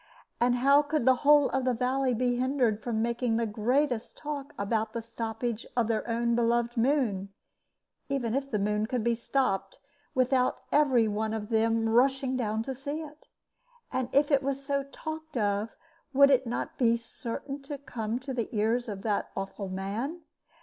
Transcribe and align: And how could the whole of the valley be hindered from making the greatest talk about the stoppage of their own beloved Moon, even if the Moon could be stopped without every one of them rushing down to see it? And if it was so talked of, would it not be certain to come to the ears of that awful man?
And 0.39 0.55
how 0.55 0.81
could 0.81 1.05
the 1.05 1.13
whole 1.17 1.47
of 1.51 1.63
the 1.63 1.75
valley 1.75 2.15
be 2.15 2.37
hindered 2.37 2.81
from 2.81 3.03
making 3.03 3.37
the 3.37 3.45
greatest 3.45 4.17
talk 4.17 4.51
about 4.57 4.93
the 4.93 5.01
stoppage 5.03 5.63
of 5.77 5.87
their 5.87 6.07
own 6.09 6.33
beloved 6.33 6.75
Moon, 6.75 7.31
even 8.09 8.33
if 8.33 8.49
the 8.49 8.57
Moon 8.57 8.87
could 8.87 9.03
be 9.03 9.13
stopped 9.13 9.77
without 10.15 10.61
every 10.71 11.07
one 11.07 11.35
of 11.35 11.49
them 11.49 11.87
rushing 11.87 12.35
down 12.35 12.63
to 12.63 12.73
see 12.73 12.99
it? 13.01 13.27
And 13.93 14.09
if 14.11 14.31
it 14.31 14.41
was 14.41 14.65
so 14.65 14.85
talked 14.85 15.37
of, 15.37 15.75
would 16.13 16.31
it 16.31 16.47
not 16.47 16.79
be 16.79 16.97
certain 16.97 17.61
to 17.61 17.77
come 17.77 18.17
to 18.21 18.33
the 18.33 18.49
ears 18.57 18.89
of 18.89 19.03
that 19.03 19.29
awful 19.37 19.69
man? 19.69 20.21